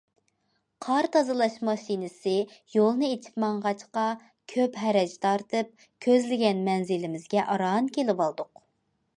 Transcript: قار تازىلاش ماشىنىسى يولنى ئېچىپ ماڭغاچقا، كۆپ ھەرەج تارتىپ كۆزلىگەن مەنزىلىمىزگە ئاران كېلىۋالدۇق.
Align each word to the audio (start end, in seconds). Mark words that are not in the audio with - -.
قار 0.85 1.07
تازىلاش 1.15 1.57
ماشىنىسى 1.67 2.33
يولنى 2.75 3.09
ئېچىپ 3.17 3.37
ماڭغاچقا، 3.45 4.05
كۆپ 4.55 4.81
ھەرەج 4.85 5.15
تارتىپ 5.27 5.87
كۆزلىگەن 6.07 6.67
مەنزىلىمىزگە 6.71 7.45
ئاران 7.47 7.93
كېلىۋالدۇق. 7.99 8.69